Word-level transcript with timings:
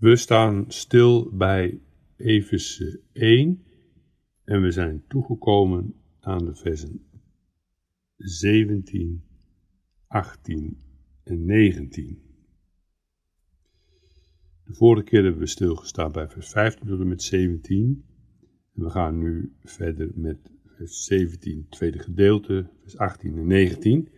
We 0.00 0.16
staan 0.16 0.64
stil 0.68 1.30
bij 1.32 1.80
Efeze 2.16 3.00
1 3.12 3.64
en 4.44 4.62
we 4.62 4.70
zijn 4.70 5.04
toegekomen 5.08 5.94
aan 6.20 6.44
de 6.44 6.54
versen 6.54 7.04
17, 8.16 9.22
18 10.06 10.78
en 11.22 11.44
19. 11.44 12.22
De 14.64 14.74
vorige 14.74 15.04
keer 15.04 15.22
hebben 15.22 15.40
we 15.40 15.46
stilgestaan 15.46 16.12
bij 16.12 16.28
vers 16.28 16.48
15 16.48 16.86
tot 16.86 17.00
en 17.00 17.08
met 17.08 17.22
17. 17.22 18.04
En 18.74 18.82
we 18.82 18.90
gaan 18.90 19.18
nu 19.18 19.52
verder 19.62 20.10
met 20.14 20.50
vers 20.66 21.04
17, 21.04 21.66
tweede 21.68 21.98
gedeelte, 21.98 22.70
vers 22.80 22.96
18 22.96 23.36
en 23.36 23.46
19. 23.46 24.08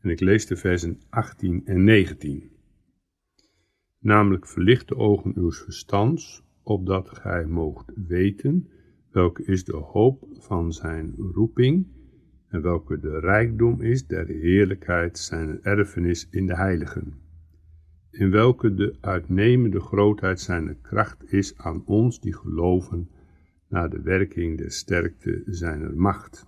En 0.00 0.10
ik 0.10 0.20
lees 0.20 0.46
de 0.46 0.56
versen 0.56 1.00
18 1.08 1.66
en 1.66 1.84
19 1.84 2.51
namelijk 4.02 4.46
verlicht 4.46 4.88
de 4.88 4.96
ogen 4.96 5.38
uws 5.38 5.58
verstands, 5.58 6.44
opdat 6.62 7.08
gij 7.10 7.46
moogt 7.46 7.92
weten 7.94 8.68
welke 9.10 9.44
is 9.44 9.64
de 9.64 9.76
hoop 9.76 10.26
van 10.38 10.72
zijn 10.72 11.14
roeping 11.16 11.86
en 12.48 12.62
welke 12.62 13.00
de 13.00 13.18
rijkdom 13.18 13.80
is 13.80 14.06
der 14.06 14.26
heerlijkheid 14.26 15.18
zijn 15.18 15.62
erfenis 15.62 16.28
in 16.30 16.46
de 16.46 16.56
heiligen, 16.56 17.14
in 18.10 18.30
welke 18.30 18.74
de 18.74 18.96
uitnemende 19.00 19.80
grootheid 19.80 20.40
zijn 20.40 20.80
kracht 20.80 21.32
is 21.32 21.58
aan 21.58 21.86
ons 21.86 22.20
die 22.20 22.34
geloven 22.34 23.10
naar 23.68 23.90
de 23.90 24.00
werking 24.00 24.58
der 24.58 24.70
sterkte 24.70 25.42
zijner 25.46 25.96
macht. 25.96 26.46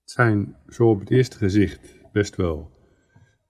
Het 0.00 0.10
zijn 0.10 0.56
zo 0.68 0.90
op 0.90 1.00
het 1.00 1.10
eerste 1.10 1.36
gezicht 1.36 1.98
best 2.12 2.36
wel 2.36 2.78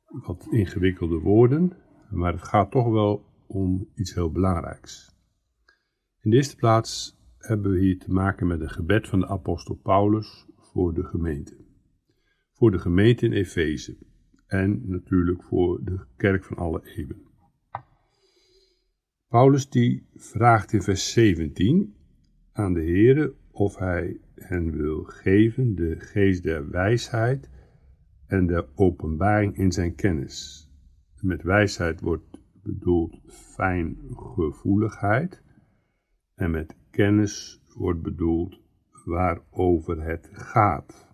wat 0.06 0.46
ingewikkelde 0.50 1.18
woorden, 1.18 1.72
maar 2.10 2.32
het 2.32 2.42
gaat 2.42 2.70
toch 2.70 2.88
wel 2.88 3.24
om 3.46 3.88
iets 3.94 4.14
heel 4.14 4.30
belangrijks. 4.30 5.14
In 6.20 6.30
de 6.30 6.36
eerste 6.36 6.56
plaats 6.56 7.18
hebben 7.38 7.72
we 7.72 7.78
hier 7.78 7.98
te 7.98 8.12
maken 8.12 8.46
met 8.46 8.60
een 8.60 8.70
gebed 8.70 9.08
van 9.08 9.20
de 9.20 9.28
apostel 9.28 9.74
Paulus 9.74 10.46
voor 10.56 10.94
de 10.94 11.04
gemeente. 11.04 11.56
Voor 12.52 12.70
de 12.70 12.78
gemeente 12.78 13.26
in 13.26 13.32
Efeze 13.32 13.96
en 14.46 14.82
natuurlijk 14.90 15.42
voor 15.42 15.84
de 15.84 16.00
kerk 16.16 16.44
van 16.44 16.56
alle 16.56 16.80
eeuwen. 16.96 17.28
Paulus 19.28 19.68
die 19.68 20.06
vraagt 20.14 20.72
in 20.72 20.82
vers 20.82 21.12
17 21.12 21.94
aan 22.52 22.72
de 22.72 22.80
Heere 22.80 23.34
of 23.50 23.76
hij 23.76 24.20
hen 24.34 24.76
wil 24.76 25.02
geven 25.02 25.74
de 25.74 25.94
geest 25.98 26.42
der 26.42 26.70
wijsheid 26.70 27.48
en 28.26 28.46
de 28.46 28.66
openbaring 28.74 29.56
in 29.56 29.72
zijn 29.72 29.94
kennis 29.94 30.69
met 31.22 31.42
wijsheid 31.42 32.00
wordt 32.00 32.38
bedoeld 32.62 33.20
fijngevoeligheid 33.26 35.42
en 36.34 36.50
met 36.50 36.76
kennis 36.90 37.62
wordt 37.74 38.02
bedoeld 38.02 38.60
waarover 39.04 40.02
het 40.02 40.28
gaat. 40.32 41.08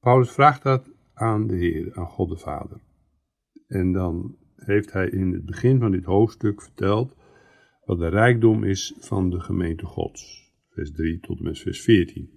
Paulus 0.00 0.30
vraagt 0.30 0.62
dat 0.62 0.90
aan 1.14 1.46
de 1.46 1.56
Heer, 1.56 1.94
aan 1.94 2.06
God 2.06 2.28
de 2.28 2.36
Vader. 2.36 2.80
En 3.66 3.92
dan 3.92 4.36
heeft 4.56 4.92
hij 4.92 5.08
in 5.08 5.32
het 5.32 5.44
begin 5.44 5.78
van 5.78 5.90
dit 5.90 6.04
hoofdstuk 6.04 6.62
verteld 6.62 7.16
wat 7.84 7.98
de 7.98 8.08
rijkdom 8.08 8.64
is 8.64 8.94
van 8.98 9.30
de 9.30 9.40
gemeente 9.40 9.86
Gods. 9.86 10.52
Vers 10.68 10.92
3 10.92 11.20
tot 11.20 11.38
en 11.38 11.44
met 11.44 11.58
vers 11.58 11.82
14. 11.82 12.30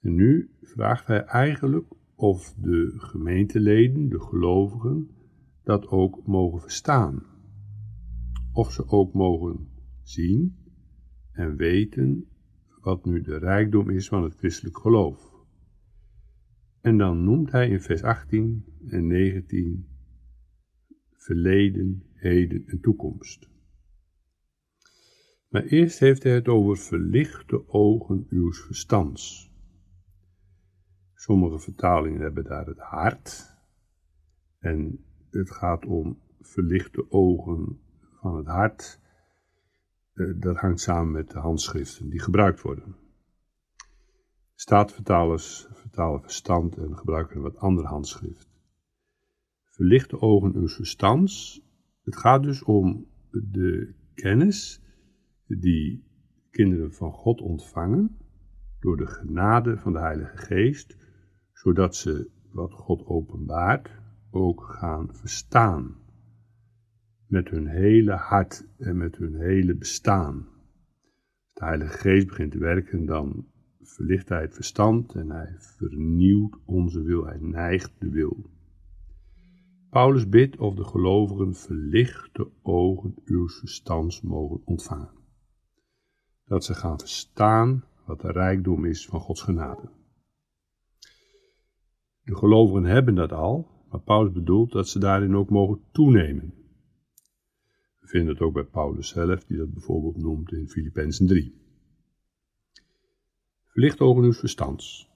En 0.00 0.14
nu 0.14 0.50
vraagt 0.62 1.06
hij 1.06 1.24
eigenlijk 1.24 1.86
of 2.16 2.54
de 2.54 2.92
gemeenteleden, 2.96 4.08
de 4.08 4.20
gelovigen, 4.20 5.10
dat 5.62 5.88
ook 5.88 6.26
mogen 6.26 6.60
verstaan. 6.60 7.22
Of 8.52 8.72
ze 8.72 8.88
ook 8.88 9.12
mogen 9.12 9.68
zien 10.02 10.56
en 11.32 11.56
weten 11.56 12.28
wat 12.80 13.04
nu 13.04 13.20
de 13.20 13.38
rijkdom 13.38 13.90
is 13.90 14.08
van 14.08 14.22
het 14.22 14.34
christelijk 14.34 14.78
geloof. 14.78 15.34
En 16.80 16.98
dan 16.98 17.24
noemt 17.24 17.50
hij 17.50 17.68
in 17.68 17.80
vers 17.80 18.02
18 18.02 18.64
en 18.88 19.06
19 19.06 19.86
verleden, 21.12 22.02
heden 22.14 22.66
en 22.66 22.80
toekomst. 22.80 23.48
Maar 25.48 25.64
eerst 25.64 25.98
heeft 25.98 26.22
hij 26.22 26.34
het 26.34 26.48
over 26.48 26.76
verlichte 26.76 27.68
ogen 27.68 28.26
uws 28.28 28.60
verstands. 28.60 29.54
Sommige 31.18 31.58
vertalingen 31.58 32.20
hebben 32.20 32.44
daar 32.44 32.66
het 32.66 32.78
hart. 32.78 33.56
En 34.58 35.04
het 35.30 35.50
gaat 35.50 35.86
om 35.86 36.20
verlichte 36.40 37.10
ogen 37.10 37.80
van 38.20 38.36
het 38.36 38.46
hart. 38.46 39.00
Eh, 40.12 40.26
dat 40.36 40.56
hangt 40.56 40.80
samen 40.80 41.12
met 41.12 41.30
de 41.30 41.38
handschriften 41.38 42.08
die 42.08 42.20
gebruikt 42.20 42.62
worden. 42.62 42.96
Staatvertalers 44.54 45.68
vertalen 45.72 46.20
verstand 46.20 46.76
en 46.76 46.96
gebruiken 46.96 47.36
een 47.36 47.42
wat 47.42 47.56
ander 47.56 47.84
handschrift. 47.84 48.48
Verlichte 49.64 50.20
ogen 50.20 50.54
uw 50.54 50.68
verstands. 50.68 51.62
Het 52.02 52.16
gaat 52.16 52.42
dus 52.42 52.62
om 52.62 53.06
de 53.30 53.94
kennis 54.14 54.82
die 55.46 56.04
kinderen 56.50 56.92
van 56.92 57.12
God 57.12 57.40
ontvangen 57.40 58.18
door 58.80 58.96
de 58.96 59.06
genade 59.06 59.78
van 59.78 59.92
de 59.92 59.98
Heilige 59.98 60.36
Geest 60.36 60.96
zodat 61.56 61.96
ze 61.96 62.30
wat 62.52 62.72
God 62.72 63.06
openbaart 63.06 63.90
ook 64.30 64.62
gaan 64.62 65.14
verstaan. 65.14 65.96
Met 67.26 67.48
hun 67.48 67.66
hele 67.66 68.12
hart 68.12 68.66
en 68.78 68.96
met 68.96 69.16
hun 69.16 69.34
hele 69.34 69.74
bestaan. 69.74 70.34
Als 70.36 71.52
de 71.52 71.64
Heilige 71.64 71.98
Geest 71.98 72.26
begint 72.26 72.52
te 72.52 72.58
werken, 72.58 73.06
dan 73.06 73.46
verlicht 73.80 74.28
hij 74.28 74.40
het 74.40 74.54
verstand 74.54 75.14
en 75.14 75.30
hij 75.30 75.54
vernieuwt 75.58 76.56
onze 76.64 77.02
wil, 77.02 77.24
hij 77.26 77.38
neigt 77.40 77.92
de 77.98 78.10
wil. 78.10 78.50
Paulus 79.90 80.28
bidt 80.28 80.56
of 80.56 80.74
de 80.74 80.84
gelovigen 80.84 81.54
verlichte 81.54 82.50
ogen 82.62 83.14
uw 83.24 83.48
verstands 83.48 84.22
mogen 84.22 84.60
ontvangen. 84.64 85.10
Dat 86.44 86.64
ze 86.64 86.74
gaan 86.74 86.98
verstaan 86.98 87.84
wat 88.06 88.20
de 88.20 88.32
rijkdom 88.32 88.84
is 88.84 89.06
van 89.06 89.20
Gods 89.20 89.42
genade. 89.42 89.88
De 92.26 92.36
gelovigen 92.36 92.84
hebben 92.84 93.14
dat 93.14 93.32
al, 93.32 93.68
maar 93.90 94.00
Paulus 94.00 94.32
bedoelt 94.32 94.72
dat 94.72 94.88
ze 94.88 94.98
daarin 94.98 95.36
ook 95.36 95.50
mogen 95.50 95.80
toenemen. 95.92 96.54
We 98.00 98.06
vinden 98.06 98.32
het 98.32 98.42
ook 98.42 98.52
bij 98.52 98.64
Paulus 98.64 99.08
zelf, 99.08 99.44
die 99.44 99.56
dat 99.56 99.72
bijvoorbeeld 99.72 100.16
noemt 100.16 100.52
in 100.52 100.68
Filippenzen 100.68 101.26
3. 101.26 101.54
Verlicht 103.64 104.00
ogen 104.00 104.24
uw 104.24 104.32
verstands. 104.32 105.10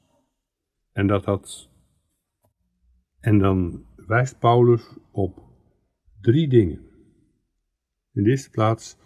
En 0.92 1.06
dat 1.06 1.24
dat. 1.24 1.70
En 3.20 3.38
dan 3.38 3.84
wijst 3.96 4.38
Paulus 4.38 4.94
op 5.10 5.42
drie 6.20 6.48
dingen. 6.48 6.80
In 8.12 8.22
de 8.22 8.30
eerste 8.30 8.50
plaats 8.50 8.96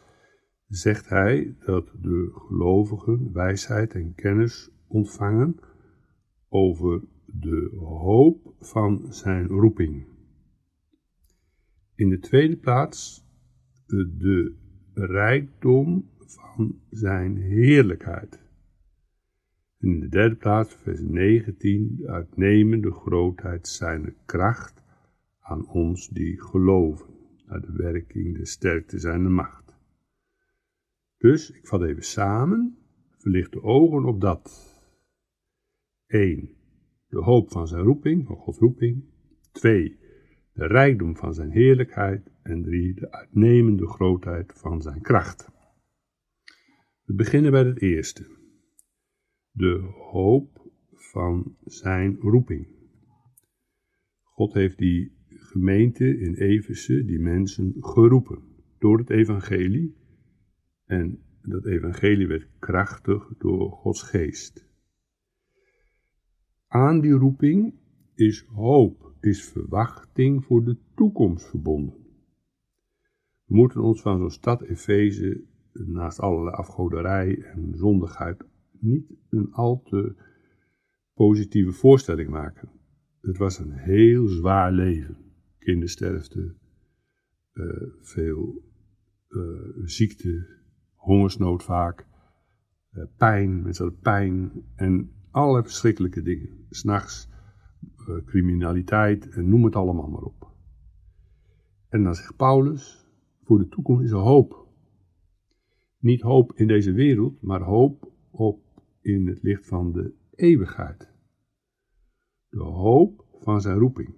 zegt 0.68 1.08
hij 1.08 1.56
dat 1.66 1.86
de 2.00 2.30
gelovigen 2.34 3.32
wijsheid 3.32 3.94
en 3.94 4.14
kennis 4.14 4.70
ontvangen 4.86 5.60
over 6.48 7.02
de 7.40 7.70
hoop 7.78 8.54
van 8.60 9.12
zijn 9.12 9.46
roeping. 9.46 10.06
In 11.94 12.08
de 12.08 12.18
tweede 12.18 12.56
plaats 12.56 13.26
de 13.86 14.54
rijkdom 14.94 16.10
van 16.18 16.80
zijn 16.90 17.36
heerlijkheid. 17.36 18.42
En 19.78 19.88
in 19.88 20.00
de 20.00 20.08
derde 20.08 20.36
plaats, 20.36 20.74
vers 20.74 21.00
19, 21.00 21.96
de 21.96 22.08
uitnemende 22.08 22.92
grootheid 22.92 23.68
zijn 23.68 24.14
kracht 24.24 24.82
aan 25.40 25.68
ons 25.68 26.08
die 26.08 26.40
geloven, 26.40 27.06
naar 27.46 27.60
de 27.60 27.72
werking 27.72 28.36
de 28.36 28.46
sterkte 28.46 28.98
zijn 28.98 29.32
macht. 29.32 29.72
Dus, 31.18 31.50
ik 31.50 31.66
vat 31.66 31.82
even 31.82 32.04
samen, 32.04 32.78
verlicht 33.18 33.52
de 33.52 33.62
ogen 33.62 34.04
op 34.04 34.20
dat. 34.20 34.72
1 36.06 36.62
de 37.14 37.20
hoop 37.20 37.50
van 37.50 37.68
zijn 37.68 37.82
roeping, 37.82 38.26
Gods 38.26 38.58
roeping. 38.58 39.04
Twee, 39.52 39.98
de 40.52 40.66
rijkdom 40.66 41.16
van 41.16 41.34
zijn 41.34 41.50
heerlijkheid. 41.50 42.32
En 42.42 42.62
drie, 42.62 42.94
de 42.94 43.12
uitnemende 43.12 43.88
grootheid 43.88 44.52
van 44.52 44.82
zijn 44.82 45.00
kracht. 45.00 45.50
We 47.04 47.14
beginnen 47.14 47.50
bij 47.50 47.64
het 47.64 47.80
eerste. 47.80 48.26
De 49.50 49.78
hoop 50.10 50.72
van 50.92 51.56
zijn 51.64 52.16
roeping. 52.16 52.68
God 54.22 54.52
heeft 54.54 54.78
die 54.78 55.12
gemeente 55.28 56.18
in 56.18 56.34
Efeze, 56.34 57.04
die 57.04 57.20
mensen, 57.20 57.74
geroepen 57.80 58.42
door 58.78 58.98
het 58.98 59.10
evangelie. 59.10 59.96
En 60.84 61.22
dat 61.42 61.66
evangelie 61.66 62.26
werd 62.26 62.48
krachtig 62.58 63.28
door 63.38 63.70
Gods 63.70 64.02
geest. 64.02 64.73
Aan 66.74 67.00
die 67.00 67.12
roeping 67.12 67.74
is 68.14 68.40
hoop, 68.40 69.14
is 69.20 69.44
verwachting 69.44 70.44
voor 70.44 70.64
de 70.64 70.76
toekomst 70.94 71.46
verbonden. 71.46 71.94
We 73.44 73.54
moeten 73.54 73.80
ons 73.80 74.02
van 74.02 74.18
zo'n 74.18 74.30
stad 74.30 74.62
Efeze, 74.62 75.44
naast 75.72 76.20
allerlei 76.20 76.56
afgoderij 76.56 77.42
en 77.42 77.74
zondigheid, 77.74 78.44
niet 78.78 79.12
een 79.28 79.52
al 79.52 79.82
te 79.82 80.14
positieve 81.12 81.72
voorstelling 81.72 82.30
maken. 82.30 82.68
Het 83.20 83.38
was 83.38 83.58
een 83.58 83.72
heel 83.72 84.26
zwaar 84.26 84.72
leven. 84.72 85.16
Kindersterfte, 85.58 86.54
uh, 87.52 87.66
veel 88.00 88.62
uh, 89.28 89.42
ziekte, 89.84 90.46
hongersnood 90.94 91.62
vaak, 91.62 92.06
uh, 92.92 93.04
pijn, 93.16 93.62
mensen 93.62 93.84
hadden 93.84 94.02
pijn 94.02 94.52
en 94.74 95.10
allerlei 95.34 95.64
verschrikkelijke 95.64 96.22
dingen. 96.22 96.66
S'nachts 96.70 97.28
criminaliteit 98.24 99.28
en 99.28 99.48
noem 99.48 99.64
het 99.64 99.76
allemaal 99.76 100.08
maar 100.08 100.22
op. 100.22 100.50
En 101.88 102.02
dan 102.02 102.14
zegt 102.14 102.36
Paulus, 102.36 103.08
voor 103.42 103.58
de 103.58 103.68
toekomst 103.68 104.04
is 104.04 104.10
er 104.10 104.16
hoop. 104.16 104.66
Niet 105.98 106.20
hoop 106.20 106.52
in 106.54 106.66
deze 106.66 106.92
wereld, 106.92 107.42
maar 107.42 107.60
hoop 107.60 108.12
op 108.30 108.82
in 109.00 109.26
het 109.26 109.42
licht 109.42 109.66
van 109.66 109.92
de 109.92 110.14
eeuwigheid. 110.34 111.12
De 112.48 112.62
hoop 112.62 113.24
van 113.40 113.60
zijn 113.60 113.78
roeping. 113.78 114.14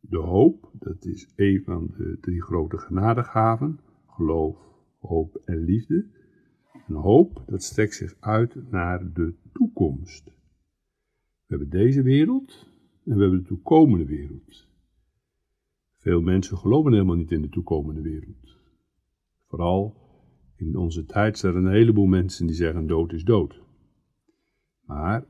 De 0.00 0.18
hoop, 0.18 0.70
dat 0.72 1.04
is 1.04 1.32
een 1.36 1.62
van 1.64 1.86
de 1.96 2.18
drie 2.20 2.42
grote 2.42 2.78
genadegaven, 2.78 3.80
geloof, 4.06 4.56
hoop 4.98 5.42
en 5.44 5.58
liefde. 5.58 6.06
Een 6.88 6.94
hoop, 6.94 7.42
dat 7.46 7.62
strekt 7.62 7.94
zich 7.94 8.16
uit 8.20 8.70
naar 8.70 9.12
de 9.12 9.34
toekomst. 9.52 10.34
We 11.46 11.56
hebben 11.56 11.70
deze 11.70 12.02
wereld 12.02 12.66
en 13.04 13.14
we 13.14 13.20
hebben 13.20 13.38
de 13.38 13.48
toekomende 13.48 14.04
wereld. 14.04 14.68
Veel 15.96 16.20
mensen 16.20 16.56
geloven 16.56 16.92
helemaal 16.92 17.16
niet 17.16 17.32
in 17.32 17.42
de 17.42 17.48
toekomende 17.48 18.00
wereld. 18.00 18.56
Vooral 19.46 19.94
in 20.56 20.76
onze 20.76 21.04
tijd 21.04 21.38
zijn 21.38 21.54
er 21.54 21.58
een 21.58 21.72
heleboel 21.72 22.06
mensen 22.06 22.46
die 22.46 22.56
zeggen 22.56 22.86
dood 22.86 23.12
is 23.12 23.24
dood. 23.24 23.62
Maar 24.80 25.26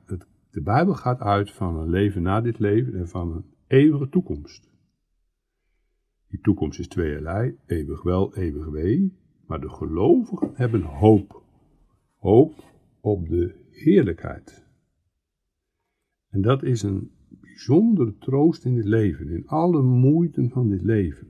de 0.50 0.62
Bijbel 0.62 0.94
gaat 0.94 1.20
uit 1.20 1.50
van 1.50 1.76
een 1.76 1.90
leven 1.90 2.22
na 2.22 2.40
dit 2.40 2.58
leven 2.58 2.94
en 2.94 3.08
van 3.08 3.32
een 3.32 3.44
eeuwige 3.66 4.08
toekomst. 4.08 4.70
Die 6.28 6.40
toekomst 6.40 6.78
is 6.78 6.88
tweeërlei, 6.88 7.56
eeuwig 7.66 8.02
wel, 8.02 8.36
eeuwig 8.36 8.66
wee. 8.66 9.12
Maar 9.46 9.60
de 9.60 9.70
gelovigen 9.70 10.50
hebben 10.54 10.82
hoop. 10.82 11.42
Hoop 12.16 12.64
op 13.00 13.28
de 13.28 13.54
heerlijkheid. 13.70 14.65
En 16.36 16.42
dat 16.42 16.62
is 16.62 16.82
een 16.82 17.10
bijzondere 17.40 18.18
troost 18.18 18.64
in 18.64 18.74
dit 18.74 18.84
leven, 18.84 19.28
in 19.28 19.46
alle 19.46 19.82
moeiten 19.82 20.50
van 20.50 20.68
dit 20.68 20.82
leven. 20.82 21.28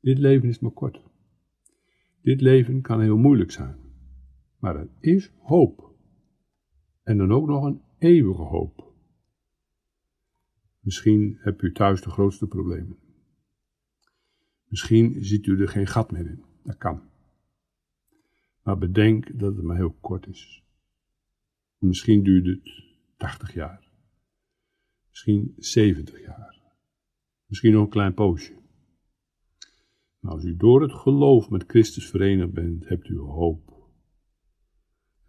Dit 0.00 0.18
leven 0.18 0.48
is 0.48 0.58
maar 0.58 0.70
kort. 0.70 1.00
Dit 2.22 2.40
leven 2.40 2.80
kan 2.80 3.00
heel 3.00 3.16
moeilijk 3.16 3.50
zijn. 3.50 3.76
Maar 4.58 4.76
er 4.76 4.88
is 5.00 5.32
hoop. 5.38 5.94
En 7.02 7.18
dan 7.18 7.32
ook 7.32 7.46
nog 7.46 7.64
een 7.64 7.80
eeuwige 7.98 8.42
hoop. 8.42 8.94
Misschien 10.80 11.36
hebt 11.40 11.62
u 11.62 11.72
thuis 11.72 12.02
de 12.02 12.10
grootste 12.10 12.46
problemen. 12.46 12.98
Misschien 14.64 15.24
ziet 15.24 15.46
u 15.46 15.60
er 15.60 15.68
geen 15.68 15.86
gat 15.86 16.10
meer 16.10 16.26
in. 16.26 16.44
Dat 16.62 16.76
kan. 16.76 17.02
Maar 18.62 18.78
bedenk 18.78 19.38
dat 19.38 19.56
het 19.56 19.64
maar 19.64 19.76
heel 19.76 19.96
kort 20.00 20.26
is. 20.26 20.64
Misschien 21.78 22.22
duurt 22.22 22.46
het 22.46 22.84
80 23.16 23.54
jaar. 23.54 23.85
Misschien 25.16 25.54
70 25.56 26.20
jaar. 26.20 26.60
Misschien 27.46 27.72
nog 27.72 27.82
een 27.82 27.88
klein 27.88 28.14
poosje. 28.14 28.54
Maar 30.18 30.32
als 30.32 30.44
u 30.44 30.56
door 30.56 30.82
het 30.82 30.92
geloof 30.92 31.50
met 31.50 31.64
Christus 31.66 32.10
verenigd 32.10 32.52
bent, 32.52 32.88
hebt 32.88 33.08
u 33.08 33.18
hoop. 33.18 33.90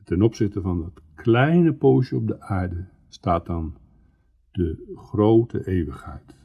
Ten 0.04 0.22
opzichte 0.22 0.62
van 0.62 0.82
dat 0.82 1.02
kleine 1.16 1.74
poosje 1.74 2.16
op 2.16 2.28
de 2.28 2.42
aarde 2.42 2.90
staat 3.08 3.46
dan 3.46 3.78
de 4.52 4.94
grote 4.96 5.68
eeuwigheid. 5.68 6.36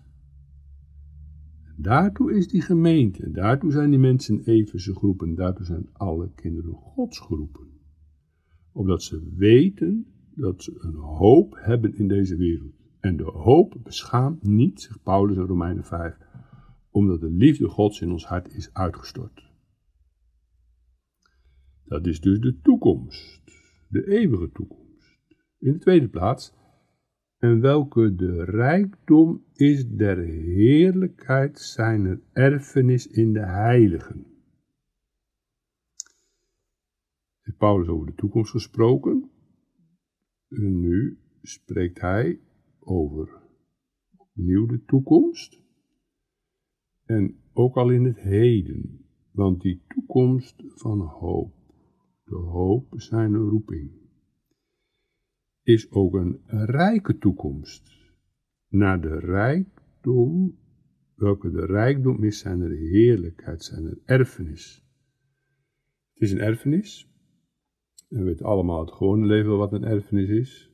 En 1.65 1.75
daartoe 1.77 2.33
is 2.33 2.49
die 2.49 2.62
gemeente, 2.62 3.31
daartoe 3.31 3.71
zijn 3.71 3.91
die 3.91 3.99
mensen 3.99 4.44
Efeze 4.44 4.94
groepen, 4.94 5.35
daartoe 5.35 5.67
zijn 5.67 5.89
alle 5.93 6.33
kinderen 6.35 6.75
Gods 6.75 7.19
geroepen. 7.19 7.67
Opdat 8.73 9.03
ze 9.03 9.33
weten 9.37 10.06
dat 10.35 10.62
ze 10.62 10.75
een 10.79 10.94
hoop 10.94 11.55
hebben 11.59 11.94
in 11.94 12.09
deze 12.09 12.37
wereld. 12.37 12.81
En 13.03 13.17
de 13.17 13.25
hoop 13.25 13.77
beschaamt 13.83 14.43
niet, 14.43 14.81
zegt 14.81 15.03
Paulus 15.03 15.37
in 15.37 15.43
Romeinen 15.43 15.85
5, 15.85 16.17
omdat 16.91 17.21
de 17.21 17.31
liefde 17.31 17.69
Gods 17.69 18.01
in 18.01 18.11
ons 18.11 18.27
hart 18.27 18.55
is 18.55 18.75
uitgestort. 18.75 19.51
Dat 21.85 22.07
is 22.07 22.21
dus 22.21 22.41
de 22.41 22.61
toekomst, 22.61 23.43
de 23.89 24.09
eeuwige 24.09 24.51
toekomst. 24.53 25.19
In 25.59 25.73
de 25.73 25.79
tweede 25.79 26.09
plaats, 26.09 26.55
en 27.39 27.61
welke 27.61 28.15
de 28.15 28.45
rijkdom 28.45 29.45
is 29.53 29.89
der 29.89 30.19
heerlijkheid 30.19 31.59
zijner 31.59 32.21
erfenis 32.33 33.07
in 33.07 33.33
de 33.33 33.47
heiligen. 33.47 34.27
Heeft 37.41 37.59
Paulus 37.59 37.89
over 37.89 38.07
de 38.07 38.15
toekomst 38.15 38.51
gesproken? 38.51 39.31
En 40.49 40.81
nu 40.81 41.19
spreekt 41.43 42.01
hij 42.01 42.41
over 42.84 43.40
opnieuw 44.17 44.67
de 44.67 44.84
toekomst. 44.84 45.61
En 47.05 47.37
ook 47.52 47.76
al 47.76 47.90
in 47.90 48.05
het 48.05 48.20
heden, 48.20 49.06
want 49.31 49.61
die 49.61 49.82
toekomst 49.88 50.62
van 50.67 51.00
hoop, 51.00 51.55
de 52.25 52.37
hoop 52.37 52.94
zijn 52.96 53.37
roeping, 53.37 53.90
is 55.62 55.90
ook 55.90 56.14
een 56.14 56.40
rijke 56.46 57.19
toekomst. 57.19 58.00
Naar 58.69 59.00
de 59.00 59.19
rijkdom, 59.19 60.58
welke 61.14 61.50
de 61.50 61.67
rijkdom 61.67 62.25
is, 62.25 62.38
zijn 62.38 62.61
er 62.61 62.70
heerlijkheid, 62.70 63.64
zijn 63.64 63.84
er 63.84 63.99
erfenis. 64.05 64.84
Het 66.12 66.23
is 66.23 66.32
een 66.32 66.40
erfenis. 66.40 67.11
En 68.08 68.19
we 68.19 68.25
weten 68.25 68.46
allemaal 68.46 68.81
het 68.81 68.93
gewone 68.93 69.26
leven 69.26 69.56
wat 69.56 69.73
een 69.73 69.84
erfenis 69.84 70.29
is 70.29 70.71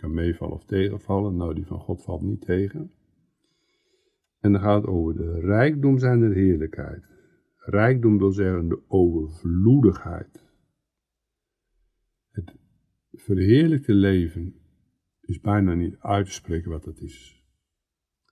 kan 0.00 0.14
meevallen 0.14 0.54
of 0.54 0.64
tegenvallen. 0.64 1.36
Nou, 1.36 1.54
die 1.54 1.66
van 1.66 1.80
God 1.80 2.02
valt 2.02 2.22
niet 2.22 2.40
tegen. 2.40 2.92
En 4.40 4.52
dan 4.52 4.60
gaat 4.60 4.80
het 4.80 4.90
over 4.90 5.16
de 5.16 5.40
rijkdom 5.40 5.98
zijn 5.98 6.20
der 6.20 6.32
heerlijkheid. 6.32 7.04
Rijkdom 7.56 8.18
wil 8.18 8.30
zeggen 8.30 8.68
de 8.68 8.82
overvloedigheid. 8.88 10.44
Het 12.30 12.56
verheerlijkte 13.12 13.92
leven 13.92 14.54
is 15.20 15.40
bijna 15.40 15.74
niet 15.74 15.96
uit 15.98 16.26
te 16.26 16.32
spreken 16.32 16.70
wat 16.70 16.84
dat 16.84 17.00
is. 17.00 17.44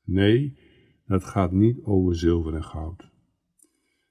Nee, 0.04 0.58
dat 1.06 1.24
gaat 1.24 1.52
niet 1.52 1.82
over 1.82 2.16
zilver 2.16 2.54
en 2.54 2.64
goud. 2.64 3.10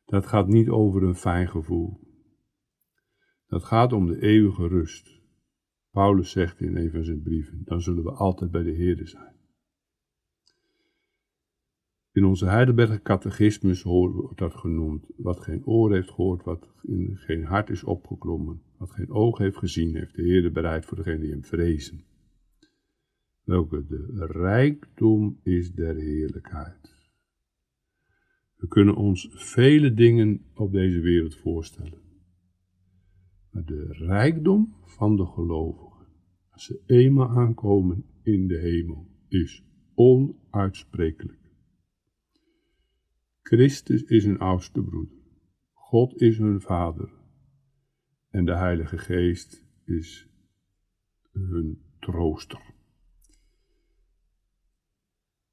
Dat 0.06 0.26
gaat 0.26 0.48
niet 0.48 0.70
over 0.70 1.04
een 1.04 1.16
fijn 1.16 1.48
gevoel. 1.48 2.00
Dat 3.48 3.64
gaat 3.64 3.94
om 3.94 4.06
de 4.06 4.22
eeuwige 4.22 4.68
rust. 4.68 5.15
Paulus 5.96 6.32
zegt 6.32 6.62
in 6.62 6.76
een 6.76 6.92
van 6.92 7.04
zijn 7.04 7.22
brieven, 7.22 7.62
dan 7.66 7.82
zullen 7.82 8.04
we 8.04 8.12
altijd 8.12 8.52
bij 8.52 8.64
de 8.64 8.72
Heer 8.72 9.08
zijn. 9.08 9.34
In 12.12 12.24
onze 12.24 12.46
Heidelberger 12.46 13.02
catechismus 13.02 13.84
wordt 13.84 14.38
dat 14.38 14.54
genoemd, 14.54 15.06
wat 15.18 15.40
geen 15.40 15.66
oor 15.66 15.94
heeft 15.94 16.10
gehoord, 16.10 16.44
wat 16.44 16.70
in 16.84 17.18
geen 17.18 17.44
hart 17.44 17.70
is 17.70 17.84
opgeklommen, 17.84 18.62
wat 18.78 18.92
geen 18.92 19.10
oog 19.10 19.38
heeft 19.38 19.58
gezien, 19.58 19.96
heeft 19.96 20.16
de 20.16 20.22
Heer 20.22 20.52
bereid 20.52 20.86
voor 20.86 20.98
degenen 20.98 21.20
die 21.20 21.32
hem 21.32 21.44
vrezen. 21.44 22.04
Welke 23.44 23.86
de 23.86 24.26
rijkdom 24.32 25.40
is 25.44 25.74
der 25.74 25.96
heerlijkheid. 25.96 26.96
We 28.56 28.68
kunnen 28.68 28.96
ons 28.96 29.30
vele 29.32 29.94
dingen 29.94 30.46
op 30.54 30.72
deze 30.72 31.00
wereld 31.00 31.36
voorstellen. 31.36 32.05
De 33.64 33.86
rijkdom 33.94 34.76
van 34.84 35.16
de 35.16 35.26
gelovigen, 35.26 36.08
als 36.50 36.66
ze 36.66 36.82
eenmaal 36.86 37.30
aankomen 37.30 38.06
in 38.24 38.48
de 38.48 38.58
hemel, 38.58 39.08
is 39.28 39.64
onuitsprekelijk. 39.94 41.40
Christus 43.42 44.04
is 44.04 44.26
hun 44.26 44.40
oudste 44.40 44.82
broeder. 44.82 45.18
God 45.74 46.22
is 46.22 46.38
hun 46.38 46.62
vader. 46.62 47.14
En 48.30 48.46
de 48.46 48.56
Heilige 48.56 48.98
Geest 48.98 49.66
is 49.86 50.30
hun 51.32 51.82
trooster. 52.00 52.74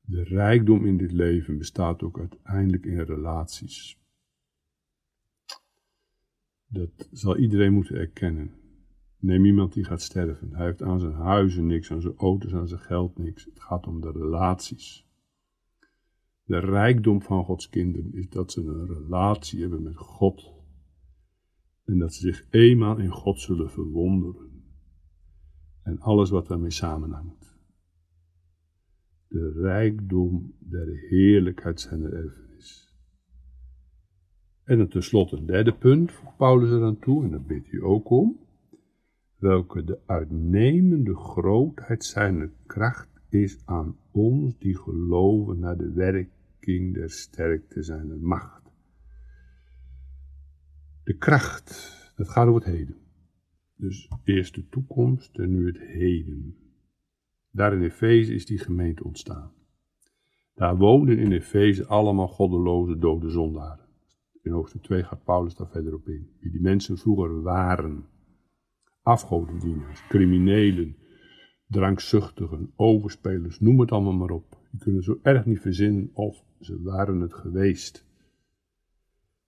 De 0.01 0.23
rijkdom 0.23 0.87
in 0.87 0.97
dit 0.97 1.13
leven 1.13 1.59
bestaat 1.59 2.03
ook 2.03 2.19
uiteindelijk 2.19 2.85
in 2.85 3.01
relaties. 3.01 4.02
Dat 6.73 7.09
zal 7.13 7.37
iedereen 7.37 7.73
moeten 7.73 7.97
erkennen. 7.97 8.51
Neem 9.19 9.45
iemand 9.45 9.73
die 9.73 9.85
gaat 9.85 10.03
sterven. 10.03 10.55
Hij 10.55 10.67
heeft 10.67 10.83
aan 10.83 11.01
zijn 11.01 11.13
huizen 11.13 11.67
niks, 11.67 11.91
aan 11.91 12.01
zijn 12.01 12.17
auto's, 12.17 12.55
aan 12.55 12.69
zijn 12.69 12.81
geld 12.81 13.19
niks. 13.19 13.45
Het 13.45 13.61
gaat 13.61 13.87
om 13.87 14.01
de 14.01 14.11
relaties. 14.11 15.07
De 16.45 16.59
rijkdom 16.59 17.23
van 17.23 17.45
Gods 17.45 17.69
kinderen 17.69 18.13
is 18.13 18.29
dat 18.29 18.53
ze 18.53 18.61
een 18.61 18.87
relatie 18.87 19.61
hebben 19.61 19.83
met 19.83 19.97
God. 19.97 20.53
En 21.85 21.99
dat 21.99 22.15
ze 22.15 22.21
zich 22.21 22.47
eenmaal 22.51 22.99
in 22.99 23.11
God 23.11 23.41
zullen 23.41 23.71
verwonderen. 23.71 24.51
En 25.83 25.99
alles 25.99 26.31
wat 26.31 26.47
daarmee 26.47 26.71
samenhangt. 26.71 27.57
De 29.29 29.53
rijkdom 29.53 30.55
der 30.59 30.87
heerlijkheid 31.09 31.81
zijn 31.81 32.03
er 32.03 32.15
erfenis. 32.15 32.52
En 34.65 34.89
tenslotte 34.89 35.37
een 35.37 35.47
derde 35.47 35.73
punt 35.73 36.13
voor 36.13 36.33
Paulus 36.37 36.71
eraan 36.71 36.99
toe, 36.99 37.25
en 37.25 37.31
daar 37.31 37.43
bidt 37.43 37.71
hij 37.71 37.81
ook 37.81 38.11
om. 38.11 38.39
Welke 39.37 39.85
de 39.85 39.99
uitnemende 40.07 41.17
grootheid 41.17 42.05
zijn 42.05 42.53
kracht 42.67 43.09
is 43.29 43.59
aan 43.65 43.97
ons 44.11 44.59
die 44.59 44.77
geloven 44.79 45.59
naar 45.59 45.77
de 45.77 45.93
werking 45.93 46.95
der 46.95 47.11
sterkte 47.11 47.83
zijn 47.83 48.25
macht. 48.25 48.63
De 51.05 51.17
kracht, 51.17 52.13
dat 52.17 52.29
gaat 52.29 52.49
over 52.49 52.65
het 52.65 52.75
heden. 52.75 52.97
Dus 53.77 54.09
eerst 54.25 54.55
de 54.55 54.69
toekomst 54.69 55.39
en 55.39 55.51
nu 55.51 55.67
het 55.67 55.79
heden. 55.79 56.57
Daar 57.51 57.73
in 57.73 57.83
Efeze 57.83 58.35
is 58.35 58.47
die 58.47 58.59
gemeente 58.59 59.05
ontstaan. 59.05 59.53
Daar 60.55 60.77
woonden 60.77 61.19
in 61.19 61.33
Efeze 61.33 61.87
allemaal 61.87 62.29
goddeloze 62.29 62.99
dode 62.99 63.31
zondaren. 63.31 63.87
In 64.43 64.53
hoofdstuk 64.53 64.83
2 64.83 65.03
gaat 65.05 65.25
Paulus 65.25 65.55
daar 65.55 65.71
verder 65.71 65.95
op 65.95 66.09
in. 66.09 66.29
Wie 66.41 66.51
die 66.51 66.61
mensen 66.61 66.99
vroeger 66.99 67.43
waren. 67.43 68.05
Afgodendieners, 69.03 70.07
criminelen, 70.07 70.97
drankzuchtigen, 71.67 72.73
overspelers, 72.77 73.61
noem 73.61 73.81
het 73.81 73.93
allemaal 73.93 74.13
maar 74.13 74.31
op. 74.31 74.59
Je 74.71 74.79
kunt 74.79 74.97
het 74.97 75.05
zo 75.05 75.19
erg 75.23 75.47
niet 75.47 75.61
verzinnen 75.61 76.11
of 76.13 76.45
ze 76.61 76.83
waren 76.83 77.21
het 77.21 77.35
geweest. 77.35 78.07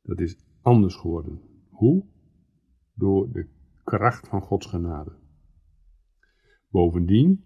Dat 0.02 0.20
is 0.20 0.36
anders 0.62 0.94
geworden. 0.94 1.40
Hoe? 1.70 2.04
Door 2.94 3.32
de 3.32 3.46
kracht 3.84 4.28
van 4.28 4.40
Gods 4.40 4.66
genade. 4.66 5.12
Bovendien 6.68 7.44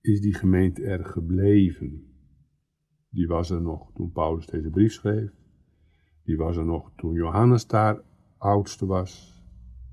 is 0.00 0.20
die 0.20 0.34
gemeente 0.34 0.84
er 0.84 1.04
gebleven. 1.04 2.12
Die 3.10 3.26
was 3.26 3.50
er 3.50 3.62
nog 3.62 3.92
toen 3.92 4.12
Paulus 4.12 4.46
deze 4.46 4.70
brief 4.70 4.92
schreef. 4.92 5.37
Die 6.28 6.36
was 6.36 6.56
er 6.56 6.64
nog 6.64 6.90
toen 6.96 7.12
Johannes 7.12 7.66
daar 7.66 8.00
oudste 8.38 8.86
was. 8.86 9.42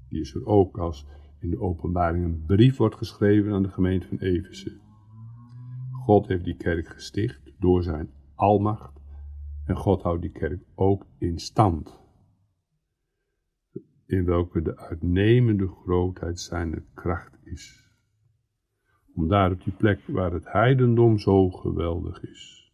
Die 0.10 0.20
is 0.20 0.34
er 0.34 0.46
ook 0.46 0.78
als 0.78 1.06
in 1.40 1.50
de 1.50 1.60
openbaring 1.60 2.26
een 2.26 2.44
brief 2.46 2.78
wordt 2.78 2.96
geschreven 2.96 3.54
aan 3.54 3.64
de 3.64 3.70
gemeente 3.70 4.08
van 4.08 4.18
Efeze. 4.18 4.80
God 5.92 6.28
heeft 6.28 6.44
die 6.44 6.58
kerk 6.58 6.88
gesticht 6.88 7.54
door 7.60 7.84
zijn 7.84 8.10
almacht 8.34 9.00
en 9.66 9.76
God 9.76 10.02
houdt 10.02 10.22
die 10.22 10.32
kerk 10.32 10.64
ook 10.74 11.06
in 11.18 11.40
stand. 11.40 12.00
In 14.06 14.26
welke 14.26 14.62
de 14.62 14.78
uitnemende 14.78 15.68
grootheid 15.68 16.40
zijn 16.40 16.86
kracht 16.94 17.38
is. 17.44 17.94
Om 19.14 19.28
daar 19.28 19.52
op 19.52 19.64
die 19.64 19.74
plek 19.74 20.00
waar 20.08 20.32
het 20.32 20.52
heidendom 20.52 21.20
zo 21.20 21.50
geweldig 21.50 22.24
is, 22.24 22.74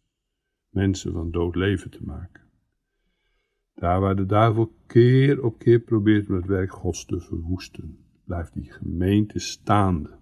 mensen 0.68 1.12
van 1.12 1.30
dood 1.30 1.54
leven 1.54 1.90
te 1.90 2.04
maken. 2.04 2.42
Daar 3.74 4.00
waar 4.00 4.16
de 4.16 4.26
duivel 4.26 4.72
keer 4.86 5.44
op 5.44 5.58
keer 5.58 5.80
probeert 5.80 6.28
om 6.28 6.34
het 6.34 6.46
werk 6.46 6.72
Gods 6.72 7.04
te 7.04 7.20
verwoesten 7.20 7.98
blijft 8.24 8.54
die 8.54 8.72
gemeente 8.72 9.38
staande. 9.38 10.18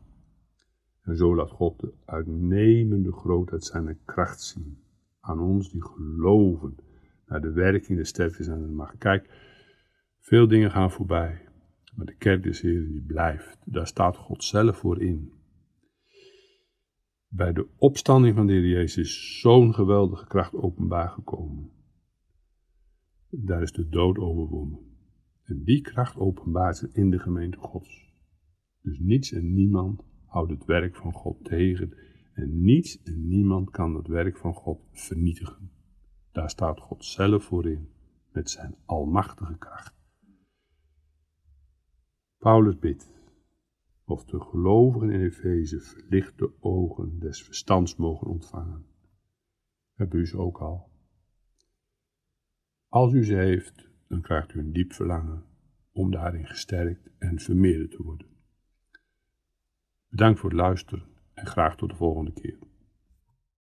En 1.03 1.17
zo 1.17 1.35
laat 1.35 1.51
God 1.51 1.81
de 1.81 1.93
uitnemende 2.05 3.13
grootheid 3.13 3.65
zijn 3.65 3.99
kracht 4.05 4.43
zien 4.43 4.79
aan 5.21 5.41
ons 5.41 5.71
die 5.71 5.83
geloven 5.85 6.77
naar 7.27 7.41
de 7.41 7.53
werking 7.53 7.99
des 7.99 8.09
sterktes 8.09 8.47
en 8.47 8.61
de 8.61 8.69
macht. 8.69 8.99
Kijk, 8.99 9.31
veel 10.19 10.49
dingen 10.49 10.71
gaan 10.71 10.91
voorbij, 10.91 11.49
maar 11.97 12.07
de 12.07 12.17
kerk 12.17 12.43
des 12.43 12.61
Heeren 12.61 12.93
die 12.93 13.03
blijft. 13.03 13.59
Daar 13.65 13.87
staat 13.87 14.17
God 14.17 14.45
zelf 14.45 14.77
voor 14.77 15.03
in. 15.03 15.33
Bij 17.29 17.53
de 17.53 17.67
opstanding 17.77 18.37
van 18.37 18.47
de 18.47 18.53
Heer 18.53 18.69
Jezus 18.69 18.97
is 18.97 19.41
zo'n 19.41 19.75
geweldige 19.75 20.27
kracht 20.27 20.55
openbaar 20.55 21.09
gekomen. 21.09 21.71
Daar 23.33 23.63
is 23.63 23.73
de 23.73 23.89
dood 23.89 24.19
overwonnen. 24.19 24.79
En 25.43 25.65
die 25.65 25.81
kracht 25.81 26.17
openbaart 26.17 26.83
in 26.83 27.11
de 27.11 27.19
gemeente 27.19 27.59
Gods. 27.59 28.15
Dus 28.83 28.99
niets 28.99 29.33
en 29.33 29.55
niemand 29.55 30.05
houdt 30.27 30.51
het 30.51 30.65
werk 30.65 30.97
van 30.97 31.13
God 31.13 31.45
tegen. 31.45 31.95
En 32.35 32.61
niets 32.63 33.03
en 33.03 33.29
niemand 33.29 33.71
kan 33.71 33.95
het 33.95 34.07
werk 34.07 34.37
van 34.37 34.55
God 34.55 34.81
vernietigen. 34.91 35.71
Daar 36.33 36.51
staat 36.51 36.81
God 36.81 37.05
zelf 37.05 37.45
voor 37.45 37.67
in, 37.67 37.89
met 38.33 38.51
zijn 38.51 38.75
almachtige 38.85 39.59
kracht. 39.59 39.95
Paulus 42.39 42.79
bidt 42.79 43.11
of 44.05 44.25
de 44.25 44.41
gelovigen 44.41 45.11
in 45.11 45.21
Efeze 45.21 45.81
verlichte 45.81 46.53
ogen 46.61 47.19
des 47.19 47.43
verstands 47.43 47.97
mogen 47.97 48.27
ontvangen. 48.27 48.85
Hebben 49.95 50.21
u 50.21 50.27
ze 50.27 50.39
ook 50.39 50.59
al? 50.59 50.90
Als 52.91 53.13
u 53.13 53.25
ze 53.25 53.35
heeft, 53.35 53.89
dan 54.09 54.21
krijgt 54.21 54.55
u 54.55 54.59
een 54.59 54.73
diep 54.73 54.93
verlangen 54.93 55.45
om 55.93 56.11
daarin 56.11 56.47
gesterkt 56.47 57.11
en 57.19 57.39
vermeerderd 57.39 57.91
te 57.91 58.03
worden. 58.03 58.27
Bedankt 60.09 60.41
voor 60.41 60.51
het 60.51 60.59
luisteren 60.59 61.05
en 61.35 61.47
graag 61.47 61.77
tot 61.77 61.91
de 61.91 61.97
volgende 61.97 62.33
keer. 62.33 62.59